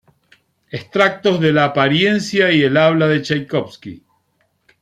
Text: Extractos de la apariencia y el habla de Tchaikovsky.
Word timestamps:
Extractos 0.71 1.39
de 1.39 1.53
la 1.53 1.65
apariencia 1.65 2.51
y 2.51 2.63
el 2.63 2.75
habla 2.77 3.05
de 3.07 3.21
Tchaikovsky. 3.21 4.03